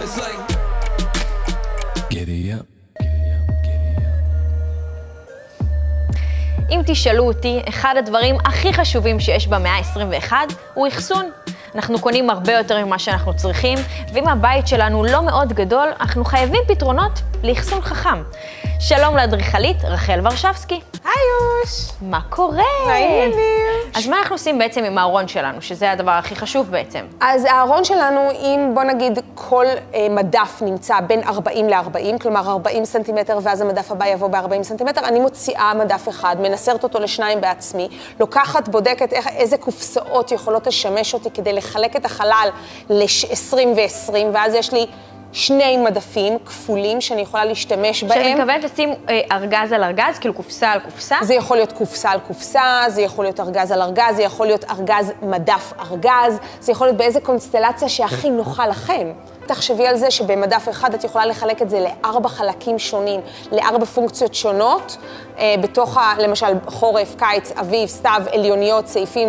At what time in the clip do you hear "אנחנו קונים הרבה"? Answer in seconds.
11.74-12.52